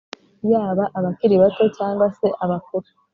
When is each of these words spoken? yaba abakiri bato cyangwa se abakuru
yaba 0.51 0.83
abakiri 0.97 1.35
bato 1.43 1.63
cyangwa 1.77 2.05
se 2.17 2.27
abakuru 2.43 2.87